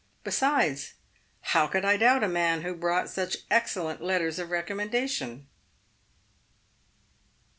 [0.23, 0.93] Besides,
[1.41, 5.45] how could I doubt a man who brought such excellent letters of recommendation